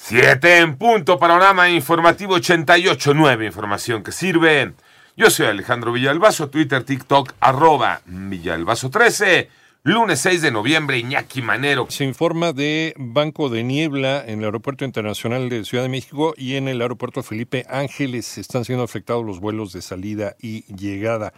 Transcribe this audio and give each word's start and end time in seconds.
Siete 0.00 0.58
en 0.58 0.78
punto, 0.78 1.18
panorama 1.18 1.68
informativo 1.68 2.38
88.9, 2.38 3.44
información 3.44 4.02
que 4.02 4.12
sirve. 4.12 4.72
Yo 5.16 5.28
soy 5.28 5.46
Alejandro 5.46 5.92
Villalbazo, 5.92 6.48
Twitter, 6.48 6.82
TikTok, 6.84 7.34
arroba 7.40 8.00
Villalbazo13. 8.08 9.48
Lunes 9.82 10.20
6 10.20 10.40
de 10.40 10.50
noviembre, 10.50 10.98
Iñaki 10.98 11.42
Manero. 11.42 11.88
Se 11.90 12.04
informa 12.04 12.52
de 12.54 12.94
banco 12.96 13.50
de 13.50 13.64
niebla 13.64 14.24
en 14.24 14.38
el 14.38 14.46
Aeropuerto 14.46 14.86
Internacional 14.86 15.50
de 15.50 15.64
Ciudad 15.64 15.82
de 15.82 15.90
México 15.90 16.32
y 16.38 16.54
en 16.54 16.68
el 16.68 16.80
Aeropuerto 16.80 17.22
Felipe 17.22 17.66
Ángeles 17.68 18.38
están 18.38 18.64
siendo 18.64 18.84
afectados 18.84 19.26
los 19.26 19.40
vuelos 19.40 19.74
de 19.74 19.82
salida 19.82 20.36
y 20.40 20.62
llegada. 20.74 21.34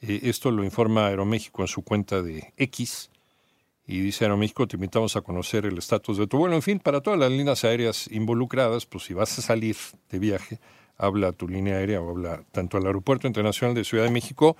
Eh, 0.00 0.20
esto 0.22 0.50
lo 0.50 0.64
informa 0.64 1.08
Aeroméxico 1.08 1.62
en 1.62 1.68
su 1.68 1.82
cuenta 1.82 2.22
de 2.22 2.54
X. 2.56 3.10
Y 3.90 4.00
dice 4.00 4.26
Aeroméxico, 4.26 4.68
te 4.68 4.76
invitamos 4.76 5.16
a 5.16 5.22
conocer 5.22 5.64
el 5.64 5.78
estatus 5.78 6.18
de 6.18 6.26
tu 6.26 6.36
vuelo. 6.36 6.54
En 6.54 6.60
fin, 6.60 6.78
para 6.78 7.00
todas 7.00 7.18
las 7.18 7.30
líneas 7.30 7.64
aéreas 7.64 8.06
involucradas, 8.12 8.84
pues 8.84 9.04
si 9.04 9.14
vas 9.14 9.38
a 9.38 9.42
salir 9.42 9.76
de 10.10 10.18
viaje, 10.18 10.60
habla 10.98 11.32
tu 11.32 11.48
línea 11.48 11.76
aérea 11.76 12.02
o 12.02 12.10
habla 12.10 12.44
tanto 12.52 12.76
al 12.76 12.84
Aeropuerto 12.84 13.26
Internacional 13.26 13.74
de 13.74 13.84
Ciudad 13.84 14.04
de 14.04 14.10
México 14.10 14.58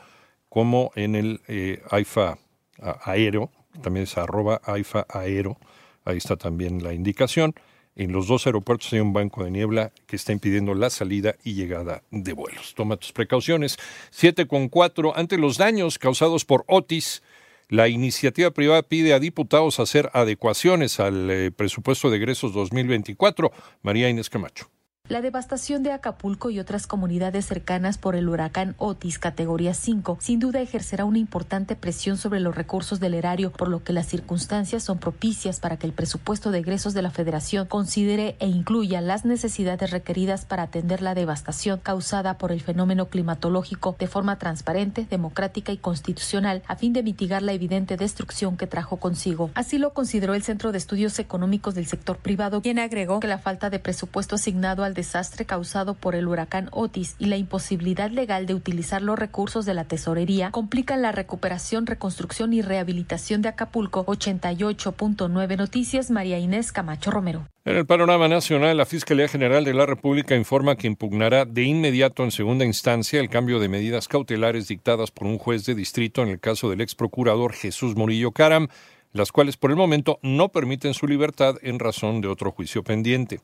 como 0.49 0.93
en 0.95 1.15
el 1.15 1.43
eh, 1.47 1.83
AIFA 1.91 2.39
aéreo, 2.81 3.51
también 3.83 4.05
es 4.05 4.17
arroba 4.17 4.63
AIFA 4.65 5.07
aero, 5.11 5.59
ahí 6.07 6.17
está 6.17 6.37
también 6.37 6.83
la 6.83 6.95
indicación. 6.95 7.55
En 7.97 8.13
los 8.13 8.29
dos 8.29 8.47
aeropuertos 8.47 8.91
hay 8.95 9.01
un 9.01 9.13
banco 9.13 9.45
de 9.45 9.51
niebla 9.51 9.93
que 10.07 10.17
está 10.17 10.33
impidiendo 10.33 10.73
la 10.73 10.89
salida 10.89 11.35
y 11.45 11.53
llegada 11.53 12.03
de 12.11 12.33
vuelos. 12.33 12.75
Toma 12.75 12.97
tus 12.97 13.13
precauciones. 13.13 13.77
7 14.11 14.47
con 14.47 14.69
4. 14.69 15.17
Ante 15.17 15.37
los 15.37 15.59
daños 15.59 15.99
causados 15.99 16.45
por 16.45 16.65
Otis, 16.69 17.23
la 17.69 17.89
iniciativa 17.89 18.51
privada 18.51 18.83
pide 18.83 19.13
a 19.13 19.21
diputados 19.21 19.79
hacer 19.81 20.11
adecuaciones 20.15 21.01
al 21.01 21.31
eh, 21.31 21.51
presupuesto 21.51 22.11
de 22.11 22.17
egresos 22.17 22.53
2024. 22.55 23.53
María 23.83 24.09
Inés 24.09 24.31
Camacho. 24.31 24.71
La 25.09 25.23
devastación 25.23 25.83
de 25.83 25.93
Acapulco 25.93 26.51
y 26.51 26.61
otras 26.61 26.87
comunidades 26.87 27.47
cercanas 27.47 27.97
por 27.97 28.15
el 28.15 28.29
huracán 28.29 28.75
Otis 28.77 29.19
categoría 29.19 29.73
5 29.73 30.19
sin 30.21 30.39
duda 30.39 30.61
ejercerá 30.61 31.07
una 31.07 31.17
importante 31.17 31.77
presión 31.77 32.19
sobre 32.19 32.41
los 32.41 32.55
recursos 32.55 33.01
del 33.01 33.15
erario, 33.15 33.51
por 33.51 33.69
lo 33.69 33.83
que 33.83 33.95
las 33.95 34.07
circunstancias 34.07 34.83
son 34.83 34.99
propicias 34.99 35.61
para 35.61 35.79
que 35.79 35.87
el 35.87 35.95
presupuesto 35.95 36.51
de 36.51 36.59
egresos 36.59 36.93
de 36.93 37.01
la 37.01 37.11
Federación 37.11 37.67
considere 37.67 38.37
e 38.39 38.49
incluya 38.49 39.01
las 39.01 39.25
necesidades 39.25 39.93
requeridas 39.93 40.45
para 40.45 40.65
atender 40.65 41.01
la 41.01 41.15
devastación 41.15 41.81
causada 41.83 42.37
por 42.37 42.53
el 42.53 42.61
fenómeno 42.61 43.07
climatológico 43.07 43.97
de 43.99 44.09
forma 44.09 44.37
transparente, 44.37 45.07
democrática 45.09 45.73
y 45.73 45.79
constitucional 45.79 46.63
a 46.69 46.77
fin 46.77 46.93
de 46.93 47.03
mitigar 47.03 47.41
la 47.41 47.55
evidente 47.55 47.97
destrucción 47.97 48.59
que 48.59 48.67
trajo 48.67 48.99
consigo. 48.99 49.51
Así 49.55 49.79
lo 49.79 49.95
consideró 49.95 50.35
el 50.35 50.43
Centro 50.43 50.71
de 50.71 50.77
Estudios 50.77 51.19
Económicos 51.19 51.75
del 51.75 51.87
Sector 51.87 52.19
Privado, 52.19 52.61
quien 52.61 52.79
agregó 52.79 53.21
que 53.21 53.27
la 53.27 53.39
falta 53.39 53.71
de 53.71 53.79
presupuesto 53.79 54.35
asignado 54.35 54.85
al 54.85 54.98
desastre 54.99 55.45
causado 55.45 55.95
por 55.95 56.17
el 56.17 56.27
huracán 56.27 56.69
Otis 56.73 57.15
y 57.21 57.27
la 57.27 57.37
imposibilidad 57.37 58.11
legal 58.11 58.47
de 58.47 58.55
utilizar 58.55 59.01
los 59.01 59.17
recursos 59.17 59.65
de 59.65 59.73
la 59.73 59.85
tesorería 59.85 60.51
complican 60.51 61.03
la 61.03 61.13
recuperación, 61.13 61.87
reconstrucción 61.87 62.53
y 62.53 62.63
rehabilitación 62.63 63.41
de 63.41 63.49
Acapulco. 63.49 64.05
88.9 64.07 65.57
Noticias, 65.57 66.11
María 66.11 66.41
Inés 66.41 66.73
Camacho 66.73 67.13
Romero. 67.13 67.47
En 67.65 67.77
el 67.77 67.87
panorama 67.87 68.27
nacional, 68.27 68.77
la 68.77 68.87
Fiscalía 68.87 69.29
General 69.29 69.65
de 69.65 69.73
la 69.73 69.87
República 69.87 70.35
informa 70.35 70.75
que 70.75 70.89
impugnará 70.89 71.45
de 71.45 71.63
inmediato 71.63 72.25
en 72.25 72.33
segunda 72.33 72.65
instancia 72.65 73.21
el 73.21 73.29
cambio 73.29 73.61
de 73.61 73.69
medidas 73.69 74.09
cautelares 74.09 74.67
dictadas 74.67 75.13
por 75.13 75.29
un 75.29 75.39
juez 75.39 75.65
de 75.65 75.77
distrito 75.77 76.23
en 76.23 76.31
el 76.31 76.41
caso 76.41 76.71
del 76.71 76.81
ex 76.81 76.97
procurador 76.97 77.53
Jesús 77.53 77.95
Murillo 77.95 78.33
Caram, 78.33 78.67
las 79.13 79.31
cuales 79.31 79.57
por 79.57 79.71
el 79.71 79.77
momento 79.77 80.19
no 80.23 80.49
permiten 80.49 80.93
su 80.93 81.07
libertad 81.07 81.57
en 81.63 81.79
razón 81.79 82.21
de 82.21 82.29
otro 82.29 82.51
juicio 82.51 82.83
pendiente. 82.83 83.41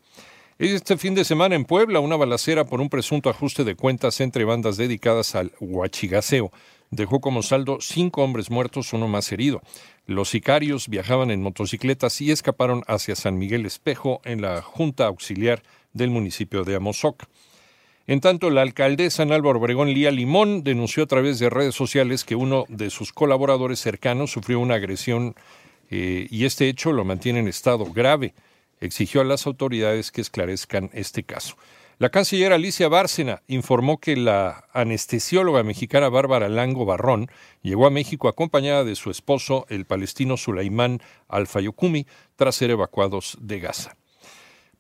Este 0.59 0.97
fin 0.97 1.15
de 1.15 1.25
semana 1.25 1.57
en 1.57 1.65
Puebla, 1.65 1.99
una 2.01 2.17
balacera 2.17 2.65
por 2.65 2.81
un 2.81 2.89
presunto 2.89 3.29
ajuste 3.29 3.65
de 3.65 3.75
cuentas 3.75 4.21
entre 4.21 4.45
bandas 4.45 4.77
dedicadas 4.77 5.35
al 5.35 5.53
huachigaseo 5.61 6.53
dejó 6.95 7.21
como 7.21 7.43
saldo 7.43 7.79
cinco 7.81 8.23
hombres 8.23 8.51
muertos, 8.51 8.93
uno 8.93 9.09
más 9.09 9.31
herido. 9.33 9.63
Los 10.07 10.31
sicarios 10.31 10.89
viajaban 10.89 11.31
en 11.31 11.43
motocicletas 11.43 12.21
y 12.21 12.31
escaparon 12.31 12.83
hacia 12.87 13.17
San 13.17 13.39
Miguel 13.39 13.67
Espejo 13.67 14.21
en 14.25 14.43
la 14.43 14.63
Junta 14.63 15.07
Auxiliar 15.07 15.63
del 15.93 16.11
municipio 16.11 16.65
de 16.65 16.77
Amozoc. 16.77 17.25
En 18.07 18.21
tanto, 18.21 18.51
la 18.51 18.63
alcaldesa 18.63 19.23
en 19.23 19.33
Álvaro 19.33 19.59
Obregón, 19.59 19.93
Lía 19.93 20.11
Limón, 20.11 20.63
denunció 20.63 21.05
a 21.05 21.07
través 21.07 21.39
de 21.39 21.49
redes 21.49 21.75
sociales 21.75 22.25
que 22.25 22.37
uno 22.37 22.65
de 22.69 22.91
sus 22.91 23.13
colaboradores 23.13 23.81
cercanos 23.81 24.31
sufrió 24.31 24.61
una 24.61 24.75
agresión 24.75 25.35
eh, 25.91 26.27
y 26.31 26.45
este 26.45 26.69
hecho 26.69 26.93
lo 26.93 27.05
mantiene 27.05 27.41
en 27.41 27.49
estado 27.49 27.87
grave 27.87 28.35
exigió 28.87 29.21
a 29.21 29.25
las 29.25 29.47
autoridades 29.47 30.11
que 30.11 30.21
esclarezcan 30.21 30.91
este 30.93 31.23
caso. 31.23 31.57
La 31.99 32.11
canciller 32.11 32.53
Alicia 32.53 32.89
Bárcena 32.89 33.43
informó 33.47 33.99
que 33.99 34.17
la 34.17 34.65
anestesióloga 34.73 35.63
mexicana 35.63 36.09
Bárbara 36.09 36.49
Lango 36.49 36.85
Barrón 36.85 37.31
llegó 37.63 37.87
a 37.87 37.91
México 37.91 38.27
acompañada 38.27 38.83
de 38.83 38.97
su 38.97 39.11
esposo, 39.11 39.65
el 39.69 39.85
palestino 39.85 40.37
Sulaimán 40.37 41.01
Al-Fayokumi, 41.29 42.07
tras 42.35 42.57
ser 42.57 42.71
evacuados 42.71 43.39
de 43.41 43.61
Gaza. 43.61 43.97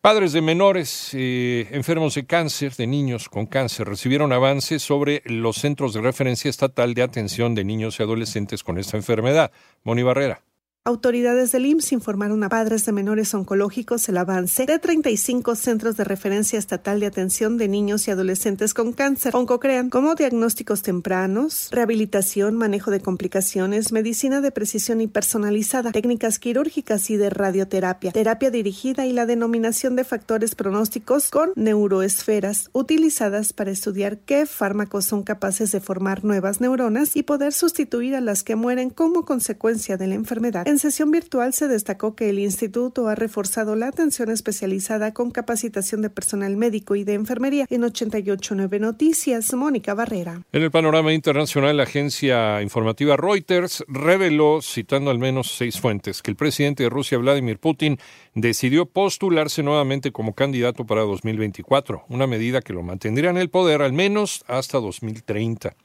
Padres 0.01 0.33
de 0.33 0.43
menores 0.43 1.11
eh, 1.15 1.69
enfermos 1.71 2.15
de 2.17 2.27
cáncer, 2.27 2.75
de 2.75 2.87
niños 2.87 3.29
con 3.29 3.47
cáncer, 3.47 3.89
recibieron 3.89 4.33
avances 4.33 4.83
sobre 4.83 5.23
los 5.25 5.57
centros 5.57 5.95
de 5.95 6.03
referencia 6.03 6.51
estatal 6.51 6.93
de 6.95 7.03
atención 7.03 7.55
de 7.55 7.65
niños 7.65 7.99
y 7.99 8.03
adolescentes 8.03 8.63
con 8.63 8.77
esta 8.77 8.97
enfermedad. 8.97 9.51
Moni 9.83 10.03
Barrera. 10.03 10.43
Autoridades 10.87 11.51
del 11.51 11.65
IMSS 11.65 11.93
informaron 11.93 12.45
a 12.45 12.51
padres 12.51 12.85
de 12.85 12.93
menores 12.93 13.33
oncológicos 13.33 14.07
el 14.11 14.19
avance 14.19 14.67
de 14.67 14.79
35 14.79 15.55
centros 15.55 15.97
de 15.97 16.05
referencia 16.05 16.59
estatal 16.59 17.01
de 17.01 17.07
atención 17.07 17.57
de 17.57 17.69
niños 17.69 18.07
y 18.07 18.11
adolescentes 18.11 18.75
con 18.75 18.93
cáncer, 18.93 19.35
oncocrean, 19.35 19.89
como 19.89 20.15
diagnósticos 20.15 20.83
tempranos, 20.83 21.69
rehabilitación, 21.71 22.57
manejo 22.57 22.91
de 22.91 23.01
complicaciones, 23.01 23.93
medicina 23.93 24.43
de 24.43 24.51
precisión 24.51 25.01
y 25.01 25.07
personalizada, 25.07 25.91
técnicas 25.91 26.39
quirúrgicas 26.39 27.09
y 27.09 27.17
de 27.17 27.31
radioterapia, 27.31 28.13
terapia 28.13 28.51
dirigida 28.51 29.07
y 29.07 29.15
la 29.15 29.25
denominación 29.25 29.97
de 29.97 30.05
factores 30.05 30.55
pronósticos 30.55 31.31
con 31.31 31.53
neuroesferas 31.57 32.69
utilizadas 32.75 33.55
para 33.55 33.71
estudiar 33.71 34.19
qué 34.19 34.45
fármacos 34.45 35.07
son 35.07 35.23
capaces 35.23 35.73
de 35.73 35.81
formar 35.81 36.25
nuevas 36.25 36.61
neuronas 36.61 37.17
y 37.17 37.23
poder 37.23 37.55
sustituir 37.55 38.17
a 38.17 38.21
las 38.21 38.43
que 38.43 38.55
mueren 38.55 38.91
como 38.91 39.25
consecuencia 39.25 39.97
de 39.97 40.09
la 40.09 40.17
enfermedad. 40.17 40.74
En 40.75 40.81
sesión 40.81 41.13
virtual 41.13 41.53
se 41.53 41.69
destacó 41.69 42.17
que 42.17 42.31
el 42.31 42.41
instituto 42.41 43.07
ha 43.07 43.15
reforzado 43.15 43.77
la 43.77 43.87
atención 43.87 44.29
especializada 44.29 45.15
con 45.15 45.31
capacitación 45.31 46.03
de 46.03 46.11
personal 46.11 46.57
médico 46.57 46.97
y 46.97 47.05
de 47.05 47.15
enfermería 47.15 47.65
en 47.71 47.85
889 47.85 48.81
Noticias. 48.81 49.55
Mónica 49.55 49.95
Barrera. 49.95 50.43
En 50.51 50.63
el 50.65 50.73
panorama 50.73 51.13
internacional, 51.13 51.77
la 51.77 51.85
agencia 51.85 52.61
informativa 52.61 53.17
Reuters 53.17 53.85
reveló, 53.87 54.63
citando 54.63 55.13
al 55.13 55.21
menos 55.21 55.55
seis 55.57 55.79
fuentes, 55.79 56.23
que 56.23 56.33
el 56.33 56.37
presidente 56.37 56.83
de 56.83 56.91
Rusia, 56.91 57.19
Vladimir 57.19 57.61
Putin, 57.61 58.01
decidió 58.35 58.85
postularse 58.87 59.63
nuevamente 59.63 60.11
como 60.11 60.35
candidato 60.35 60.85
para 60.85 61.03
2024, 61.03 62.07
una 62.09 62.27
medida 62.27 62.63
que 62.63 62.73
lo 62.73 62.83
mantendría 62.83 63.31
en 63.31 63.37
el 63.37 63.49
poder 63.49 63.81
al 63.81 63.93
menos 63.93 64.45
hasta 64.49 64.81
2030. 64.81 65.77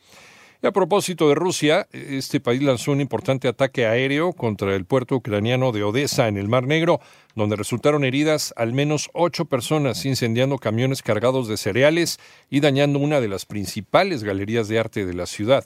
Y 0.61 0.67
a 0.67 0.73
propósito 0.73 1.29
de 1.29 1.35
Rusia, 1.35 1.87
este 1.93 2.41
país 2.41 2.61
lanzó 2.61 2.91
un 2.91 2.99
importante 2.99 3.47
ataque 3.47 3.85
aéreo 3.85 4.33
contra 4.33 4.75
el 4.75 4.83
puerto 4.83 5.15
ucraniano 5.15 5.71
de 5.71 5.83
Odessa 5.83 6.27
en 6.27 6.35
el 6.35 6.49
Mar 6.49 6.67
Negro, 6.67 6.99
donde 7.33 7.55
resultaron 7.55 8.03
heridas 8.03 8.53
al 8.57 8.73
menos 8.73 9.09
ocho 9.13 9.45
personas, 9.45 10.05
incendiando 10.05 10.57
camiones 10.57 11.01
cargados 11.01 11.47
de 11.47 11.55
cereales 11.55 12.19
y 12.49 12.59
dañando 12.59 12.99
una 12.99 13.21
de 13.21 13.29
las 13.29 13.45
principales 13.45 14.25
galerías 14.25 14.67
de 14.67 14.79
arte 14.79 15.05
de 15.05 15.13
la 15.13 15.27
ciudad. 15.27 15.63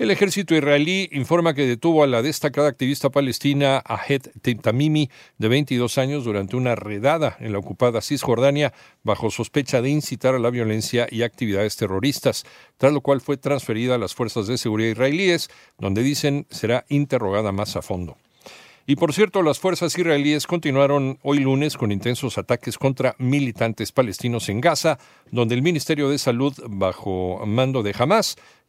El 0.00 0.10
ejército 0.10 0.54
israelí 0.54 1.10
informa 1.12 1.52
que 1.52 1.66
detuvo 1.66 2.02
a 2.02 2.06
la 2.06 2.22
destacada 2.22 2.70
activista 2.70 3.10
palestina 3.10 3.82
Ahed 3.84 4.28
Tamimi, 4.62 5.10
de 5.36 5.48
22 5.48 5.98
años, 5.98 6.24
durante 6.24 6.56
una 6.56 6.74
redada 6.74 7.36
en 7.38 7.52
la 7.52 7.58
ocupada 7.58 8.00
Cisjordania 8.00 8.72
bajo 9.02 9.30
sospecha 9.30 9.82
de 9.82 9.90
incitar 9.90 10.34
a 10.34 10.38
la 10.38 10.48
violencia 10.48 11.06
y 11.10 11.20
actividades 11.20 11.76
terroristas, 11.76 12.46
tras 12.78 12.94
lo 12.94 13.02
cual 13.02 13.20
fue 13.20 13.36
transferida 13.36 13.96
a 13.96 13.98
las 13.98 14.14
fuerzas 14.14 14.46
de 14.46 14.56
seguridad 14.56 14.92
israelíes, 14.92 15.50
donde 15.78 16.02
dicen 16.02 16.46
será 16.48 16.86
interrogada 16.88 17.52
más 17.52 17.76
a 17.76 17.82
fondo. 17.82 18.16
Y 18.86 18.96
por 18.96 19.12
cierto, 19.12 19.42
las 19.42 19.58
fuerzas 19.58 19.96
israelíes 19.96 20.46
continuaron 20.46 21.18
hoy 21.22 21.38
lunes 21.38 21.76
con 21.76 21.92
intensos 21.92 22.38
ataques 22.38 22.78
contra 22.78 23.14
militantes 23.18 23.92
palestinos 23.92 24.48
en 24.48 24.60
Gaza, 24.60 24.98
donde 25.30 25.54
el 25.54 25.62
Ministerio 25.62 26.08
de 26.08 26.18
Salud, 26.18 26.54
bajo 26.68 27.40
mando 27.46 27.82
de 27.82 27.94
Hamas, 27.96 28.36